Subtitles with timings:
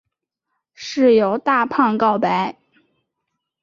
[0.73, 2.57] 室友大胖告白。